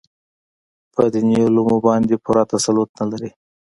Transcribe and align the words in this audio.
په 0.93 1.01
دیني 1.13 1.35
علومو 1.45 1.77
باندې 1.87 2.15
پوره 2.23 2.43
تسلط 2.51 2.89
نه 2.99 3.05
لري. 3.11 3.29